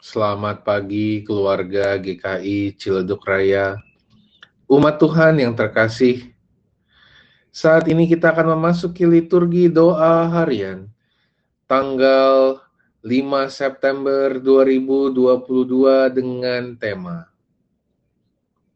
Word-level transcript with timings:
Selamat 0.00 0.64
pagi 0.64 1.20
keluarga 1.28 1.92
GKI 2.00 2.72
Ciledug 2.72 3.20
Raya. 3.20 3.76
Umat 4.64 4.96
Tuhan 4.96 5.36
yang 5.36 5.52
terkasih, 5.52 6.32
saat 7.52 7.84
ini 7.84 8.08
kita 8.08 8.32
akan 8.32 8.56
memasuki 8.56 9.04
liturgi 9.04 9.68
doa 9.68 10.24
harian 10.32 10.88
tanggal 11.68 12.64
5 13.04 13.12
September 13.52 14.40
2022 14.40 16.16
dengan 16.16 16.80
tema 16.80 17.28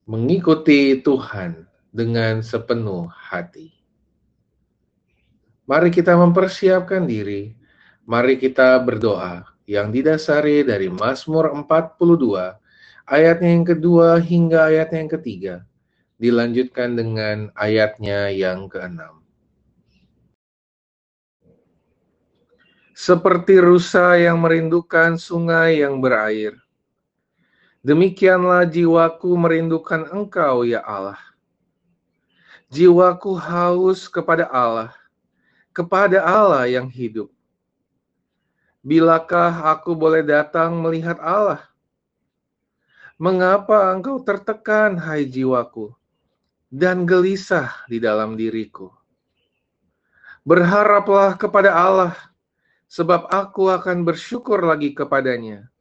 Mengikuti 0.04 1.00
Tuhan 1.00 1.64
dengan 1.88 2.44
sepenuh 2.44 3.08
hati. 3.08 3.72
Mari 5.64 5.88
kita 5.88 6.20
mempersiapkan 6.20 7.08
diri, 7.08 7.56
mari 8.04 8.36
kita 8.36 8.76
berdoa 8.84 9.53
yang 9.64 9.88
didasari 9.88 10.64
dari 10.64 10.92
Mazmur 10.92 11.52
42 11.52 12.56
ayatnya 13.08 13.50
yang 13.52 13.66
kedua 13.68 14.20
hingga 14.20 14.68
ayatnya 14.68 14.98
yang 15.04 15.12
ketiga 15.12 15.54
dilanjutkan 16.20 16.94
dengan 16.94 17.50
ayatnya 17.58 18.30
yang 18.30 18.70
keenam. 18.70 19.20
Seperti 22.94 23.58
rusa 23.58 24.14
yang 24.14 24.38
merindukan 24.38 25.18
sungai 25.18 25.82
yang 25.82 25.98
berair, 25.98 26.54
demikianlah 27.82 28.62
jiwaku 28.70 29.34
merindukan 29.34 30.06
Engkau, 30.14 30.62
ya 30.62 30.78
Allah. 30.86 31.18
Jiwaku 32.70 33.34
haus 33.34 34.06
kepada 34.06 34.46
Allah, 34.46 34.94
kepada 35.74 36.22
Allah 36.22 36.70
yang 36.70 36.86
hidup. 36.86 37.33
Bilakah 38.84 39.64
aku 39.72 39.96
boleh 39.96 40.20
datang 40.20 40.76
melihat 40.76 41.16
Allah? 41.24 41.64
Mengapa 43.16 43.88
engkau 43.96 44.20
tertekan, 44.20 45.00
hai 45.00 45.24
jiwaku, 45.24 45.96
dan 46.68 47.08
gelisah 47.08 47.72
di 47.88 47.96
dalam 47.96 48.36
diriku? 48.36 48.92
Berharaplah 50.44 51.32
kepada 51.40 51.72
Allah, 51.72 52.12
sebab 52.84 53.24
aku 53.32 53.72
akan 53.72 54.04
bersyukur 54.04 54.60
lagi 54.60 54.92
kepadanya, 54.92 55.72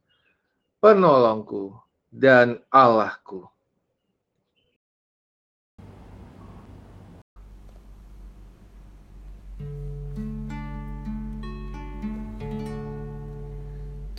penolongku 0.80 1.76
dan 2.08 2.56
Allahku. 2.72 3.53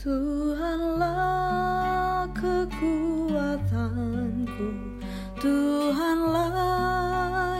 Tuhanlah 0.06 1.10
kekuatanku. 2.38 3.58
Tuhanlah 5.42 6.54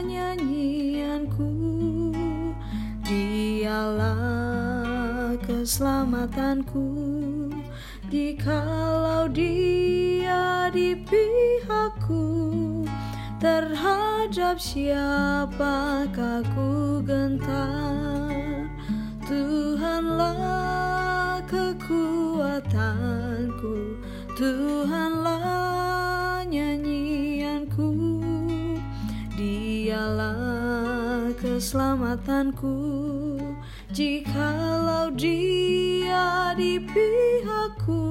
nyanyianku. 0.06 1.50
Dialah 3.02 4.14
keselamatanku. 5.42 6.86
Jikalau 8.06 9.26
dia 9.26 10.70
di 10.70 10.94
pihakku 10.94 12.22
Terhadap 13.42 14.62
siapakah 14.62 16.46
ku 16.54 17.02
gentar 17.02 18.55
Tuhanlah 19.26 20.38
kekuatanku 21.50 22.38
Tuhanlah 24.38 26.46
nyanyianku. 26.46 27.90
Dialah 29.34 31.34
keselamatanku. 31.34 32.78
Jikalau 33.96 35.08
dia 35.16 36.52
di 36.52 36.76
pihakku 36.76 38.04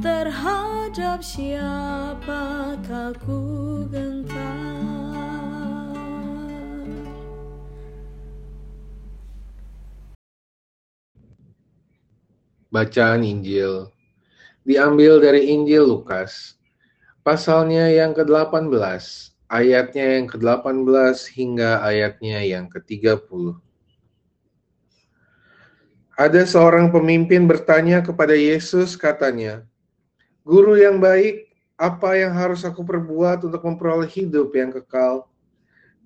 Terhadap 0.00 1.20
siapakah 1.20 3.12
ku 3.20 3.84
gentar 3.92 4.91
Bacaan 12.72 13.20
Injil 13.20 13.92
diambil 14.64 15.20
dari 15.20 15.52
Injil 15.52 15.84
Lukas, 15.84 16.56
pasalnya 17.20 17.92
yang 17.92 18.16
ke-18, 18.16 18.72
ayatnya 19.52 20.16
yang 20.16 20.24
ke-18 20.24 21.16
hingga 21.36 21.84
ayatnya 21.84 22.40
yang 22.40 22.72
ke-30. 22.72 23.60
Ada 26.16 26.48
seorang 26.48 26.88
pemimpin 26.88 27.44
bertanya 27.44 28.00
kepada 28.00 28.32
Yesus, 28.32 28.96
katanya, 28.96 29.68
"Guru 30.40 30.80
yang 30.80 30.96
baik, 30.96 31.52
apa 31.76 32.16
yang 32.16 32.32
harus 32.32 32.64
aku 32.64 32.80
perbuat 32.80 33.44
untuk 33.44 33.60
memperoleh 33.68 34.08
hidup 34.08 34.48
yang 34.56 34.72
kekal?" 34.72 35.28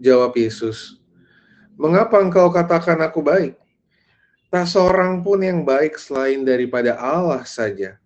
Jawab 0.02 0.34
Yesus, 0.34 0.98
"Mengapa 1.78 2.18
engkau 2.18 2.50
katakan 2.50 2.98
aku 3.06 3.22
baik? 3.22 3.54
Tak 4.46 4.70
seorang 4.70 5.26
pun 5.26 5.42
yang 5.42 5.66
baik 5.66 5.98
selain 5.98 6.46
daripada 6.46 6.94
Allah 6.94 7.42
saja. 7.42 7.98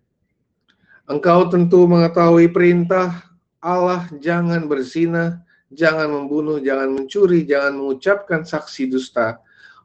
Engkau 1.05 1.45
tentu 1.53 1.85
mengetahui 1.85 2.49
perintah 2.49 3.29
Allah 3.61 4.09
jangan 4.17 4.65
berzina, 4.65 5.45
jangan 5.69 6.09
membunuh, 6.09 6.57
jangan 6.57 6.89
mencuri, 6.97 7.45
jangan 7.45 7.77
mengucapkan 7.77 8.41
saksi 8.41 8.89
dusta, 8.89 9.37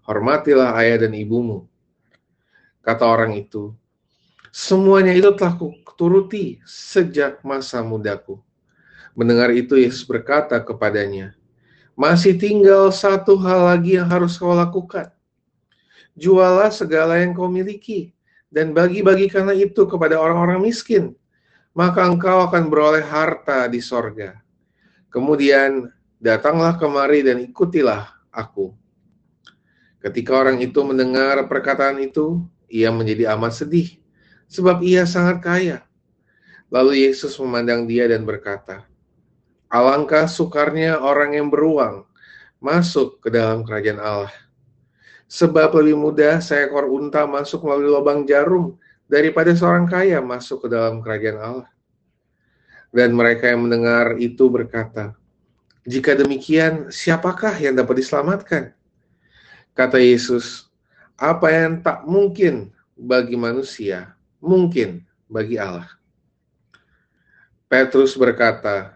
hormatilah 0.08 0.72
ayah 0.80 1.04
dan 1.04 1.12
ibumu. 1.12 1.68
Kata 2.80 3.04
orang 3.04 3.36
itu, 3.36 3.76
semuanya 4.48 5.12
itu 5.12 5.28
telah 5.36 5.60
kuturuti 5.60 6.56
sejak 6.64 7.44
masa 7.44 7.84
mudaku. 7.84 8.40
Mendengar 9.12 9.52
itu 9.52 9.76
Yesus 9.76 10.08
berkata 10.08 10.56
kepadanya, 10.64 11.36
masih 11.92 12.32
tinggal 12.32 12.88
satu 12.88 13.36
hal 13.44 13.76
lagi 13.76 14.00
yang 14.00 14.08
harus 14.08 14.40
kau 14.40 14.56
lakukan 14.56 15.15
jualah 16.16 16.72
segala 16.72 17.20
yang 17.20 17.36
kau 17.36 17.46
miliki, 17.46 18.16
dan 18.48 18.72
bagi-bagikanlah 18.72 19.54
itu 19.54 19.84
kepada 19.84 20.16
orang-orang 20.16 20.64
miskin, 20.64 21.12
maka 21.76 22.08
engkau 22.08 22.48
akan 22.48 22.72
beroleh 22.72 23.04
harta 23.04 23.68
di 23.68 23.84
sorga. 23.84 24.40
Kemudian 25.12 25.92
datanglah 26.16 26.80
kemari 26.80 27.20
dan 27.20 27.44
ikutilah 27.44 28.08
aku. 28.32 28.72
Ketika 30.00 30.40
orang 30.40 30.56
itu 30.64 30.80
mendengar 30.80 31.44
perkataan 31.44 32.00
itu, 32.00 32.40
ia 32.72 32.88
menjadi 32.88 33.36
amat 33.36 33.60
sedih, 33.60 34.00
sebab 34.48 34.80
ia 34.80 35.04
sangat 35.04 35.44
kaya. 35.44 35.78
Lalu 36.72 37.06
Yesus 37.06 37.36
memandang 37.38 37.86
dia 37.86 38.08
dan 38.10 38.26
berkata, 38.26 38.88
Alangkah 39.66 40.30
sukarnya 40.30 41.02
orang 41.02 41.34
yang 41.34 41.50
beruang 41.50 42.06
masuk 42.62 43.18
ke 43.18 43.28
dalam 43.34 43.66
kerajaan 43.66 43.98
Allah. 43.98 44.34
Sebab 45.26 45.74
lebih 45.82 45.98
mudah 45.98 46.38
seekor 46.38 46.86
unta 46.86 47.26
masuk 47.26 47.66
melalui 47.66 47.90
lubang 47.90 48.22
jarum 48.22 48.78
daripada 49.10 49.50
seorang 49.54 49.86
kaya 49.90 50.22
masuk 50.22 50.66
ke 50.66 50.68
dalam 50.70 51.02
kerajaan 51.02 51.38
Allah. 51.42 51.70
Dan 52.94 53.10
mereka 53.14 53.50
yang 53.50 53.66
mendengar 53.66 54.14
itu 54.22 54.46
berkata, 54.46 55.18
"Jika 55.82 56.14
demikian, 56.14 56.94
siapakah 56.94 57.58
yang 57.58 57.74
dapat 57.74 58.06
diselamatkan?" 58.06 58.70
Kata 59.74 59.98
Yesus, 59.98 60.70
"Apa 61.18 61.50
yang 61.50 61.82
tak 61.82 62.06
mungkin 62.06 62.70
bagi 62.94 63.34
manusia, 63.34 64.14
mungkin 64.38 65.02
bagi 65.26 65.58
Allah." 65.58 65.90
Petrus 67.66 68.14
berkata, 68.14 68.94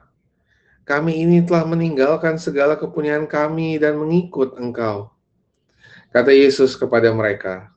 "Kami 0.86 1.26
ini 1.26 1.42
telah 1.42 1.66
meninggalkan 1.66 2.38
segala 2.38 2.78
kepunyaan 2.78 3.26
kami 3.26 3.82
dan 3.82 3.98
mengikut 3.98 4.54
Engkau." 4.54 5.10
Kata 6.10 6.34
Yesus 6.34 6.74
kepada 6.74 7.14
mereka, 7.14 7.70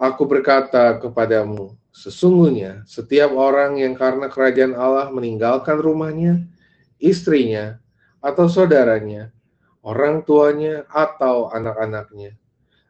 Aku 0.00 0.24
berkata 0.26 0.98
kepadamu, 0.98 1.78
sesungguhnya 1.94 2.82
setiap 2.88 3.36
orang 3.36 3.78
yang 3.78 3.94
karena 3.94 4.26
kerajaan 4.26 4.74
Allah 4.74 5.12
meninggalkan 5.12 5.78
rumahnya, 5.78 6.42
istrinya, 6.96 7.78
atau 8.18 8.48
saudaranya, 8.48 9.30
orang 9.84 10.24
tuanya, 10.26 10.88
atau 10.88 11.52
anak-anaknya, 11.52 12.34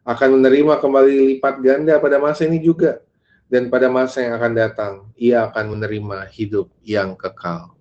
akan 0.07 0.41
menerima 0.41 0.79
kembali 0.79 1.15
lipat 1.37 1.55
ganda 1.61 1.99
pada 1.99 2.23
masa 2.23 2.47
ini 2.47 2.63
juga, 2.63 3.03
dan 3.51 3.67
pada 3.67 3.91
masa 3.91 4.25
yang 4.25 4.39
akan 4.39 4.53
datang, 4.57 4.93
ia 5.19 5.45
akan 5.51 5.77
menerima 5.77 6.31
hidup 6.31 6.71
yang 6.87 7.19
kekal. 7.19 7.75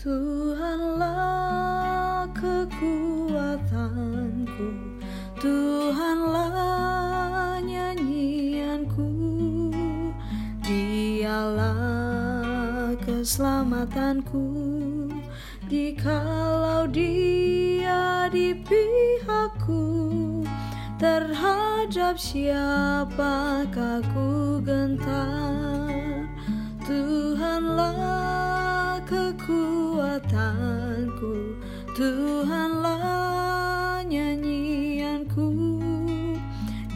Tuhanlah 0.00 1.04
kekuatanku 2.32 3.36
Tuhanlah 5.36 6.56
nyanyianku. 7.60 9.12
Dialah 10.64 11.76
keselamatanku 13.04 14.48
Jikalau 15.68 16.88
dia 16.88 18.24
di 18.32 18.56
pihakku. 18.56 19.84
Terhadap 20.96 22.16
siapakah 22.16 24.00
ku 24.16 24.64
gentar 24.64 25.49
Tuhanlah 32.00 34.00
nyanyianku. 34.08 35.52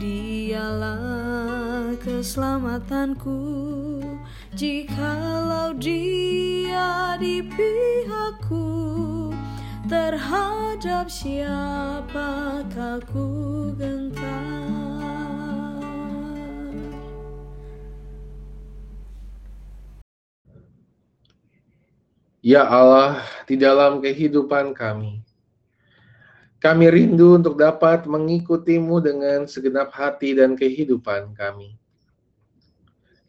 Dialah 0.01 1.93
keselamatanku. 2.01 3.37
Jikalau 4.55 5.75
dia 5.83 7.19
di 7.19 7.43
pihakku 7.43 8.71
Terhadap 9.91 11.11
siapakah 11.11 13.03
ku 13.11 13.27
Ya 22.45 22.61
Allah, 22.69 23.25
di 23.49 23.57
dalam 23.57 24.05
kehidupan 24.05 24.77
kami, 24.77 25.25
kami 26.61 26.93
rindu 26.93 27.41
untuk 27.41 27.57
dapat 27.57 28.05
mengikutimu 28.05 29.01
dengan 29.01 29.49
segenap 29.49 29.89
hati 29.97 30.37
dan 30.37 30.53
kehidupan 30.53 31.33
kami. 31.33 31.73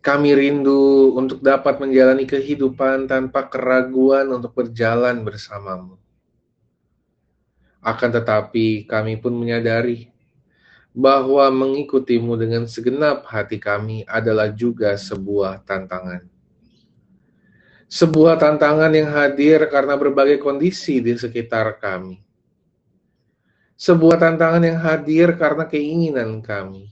Kami 0.03 0.35
rindu 0.35 1.15
untuk 1.15 1.39
dapat 1.39 1.79
menjalani 1.79 2.27
kehidupan 2.27 3.07
tanpa 3.07 3.47
keraguan 3.47 4.35
untuk 4.35 4.51
berjalan 4.51 5.23
bersamamu. 5.23 5.95
Akan 7.79 8.11
tetapi, 8.11 8.83
kami 8.83 9.15
pun 9.15 9.31
menyadari 9.31 10.11
bahwa 10.91 11.47
mengikutimu 11.55 12.35
dengan 12.35 12.67
segenap 12.67 13.23
hati 13.31 13.63
kami 13.63 14.03
adalah 14.11 14.51
juga 14.51 14.91
sebuah 14.99 15.63
tantangan 15.63 16.34
sebuah 17.85 18.41
tantangan 18.41 18.89
yang 18.93 19.09
hadir 19.13 19.69
karena 19.69 19.93
berbagai 19.93 20.41
kondisi 20.41 21.01
di 21.01 21.13
sekitar 21.13 21.77
kami. 21.77 22.17
Sebuah 23.75 24.17
tantangan 24.17 24.63
yang 24.63 24.79
hadir 24.79 25.35
karena 25.35 25.67
keinginan 25.67 26.39
kami. 26.41 26.89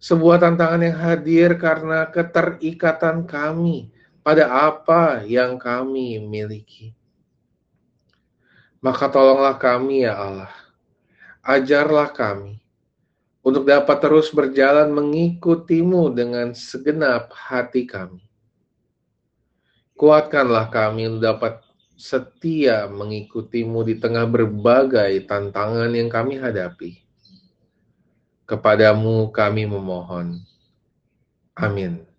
Sebuah 0.00 0.40
tantangan 0.40 0.80
yang 0.80 0.98
hadir 0.98 1.50
karena 1.60 2.08
keterikatan 2.08 3.28
kami 3.28 3.92
pada 4.20 4.48
apa 4.48 5.22
yang 5.24 5.56
kami 5.60 6.18
miliki. 6.20 6.96
Maka 8.80 9.12
tolonglah 9.12 9.60
kami 9.60 10.08
ya 10.08 10.16
Allah. 10.16 10.52
Ajarlah 11.40 12.12
kami 12.12 12.60
untuk 13.40 13.64
dapat 13.64 13.96
terus 14.04 14.28
berjalan 14.28 14.92
mengikutimu 14.92 16.12
dengan 16.12 16.52
segenap 16.52 17.32
hati 17.32 17.88
kami 17.88 18.29
Kuatkanlah 20.00 20.72
kami 20.72 21.12
untuk 21.12 21.28
dapat 21.28 21.60
setia 22.00 22.88
mengikutimu 22.88 23.84
di 23.84 24.00
tengah 24.00 24.24
berbagai 24.24 25.28
tantangan 25.28 25.92
yang 25.92 26.08
kami 26.08 26.40
hadapi. 26.40 27.04
Kepadamu 28.48 29.28
kami 29.28 29.68
memohon. 29.68 30.40
Amin. 31.52 32.09